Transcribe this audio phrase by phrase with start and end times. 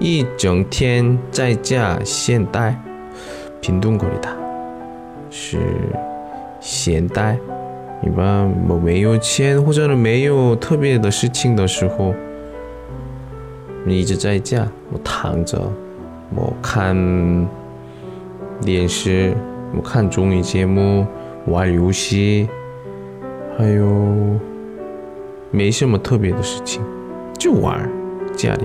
[0.00, 2.78] 一整天在家闲呆，
[3.62, 4.30] 빈둥거리다
[5.30, 5.58] 是
[6.60, 7.38] 闲呆。
[8.02, 12.14] 一般我没有钱或者没有特别的事情的时候，
[13.84, 15.58] 你一直在家，我躺着，
[16.34, 16.94] 我看
[18.60, 19.34] 电视，
[19.74, 21.06] 我看综艺节目，
[21.46, 22.48] 玩游戏，
[23.56, 24.38] 还有
[25.50, 26.82] 没什么特别的事情，
[27.38, 27.90] 就玩
[28.36, 28.64] 家里